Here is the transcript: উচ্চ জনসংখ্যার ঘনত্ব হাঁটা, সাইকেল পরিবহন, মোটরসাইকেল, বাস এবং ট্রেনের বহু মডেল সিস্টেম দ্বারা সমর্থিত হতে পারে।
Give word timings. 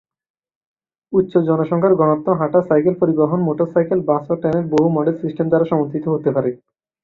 উচ্চ 1.13 1.33
জনসংখ্যার 1.47 1.93
ঘনত্ব 1.95 2.27
হাঁটা, 2.39 2.59
সাইকেল 2.61 2.95
পরিবহন, 3.01 3.39
মোটরসাইকেল, 3.47 3.99
বাস 4.09 4.23
এবং 4.27 4.37
ট্রেনের 4.41 4.65
বহু 4.73 4.87
মডেল 4.97 5.15
সিস্টেম 5.23 5.45
দ্বারা 5.49 5.65
সমর্থিত 5.71 6.05
হতে 6.07 6.29
পারে। 6.35 6.49